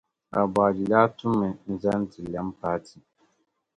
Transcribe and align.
Aboagye 0.39 0.85
daa 0.91 1.07
tuumi 1.17 1.49
n-zani 1.71 2.05
ti 2.11 2.21
lɛm 2.31 2.47
paati. 2.59 2.97